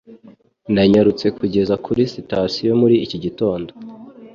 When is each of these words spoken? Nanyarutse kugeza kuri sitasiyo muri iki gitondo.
Nanyarutse 0.73 1.25
kugeza 1.37 1.73
kuri 1.85 2.01
sitasiyo 2.13 2.71
muri 2.81 2.95
iki 3.05 3.17
gitondo. 3.23 3.71